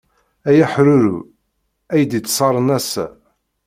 [0.49, 1.17] Ay ahṛuḥu,
[1.93, 3.05] ay d-ittṣaren ass-a.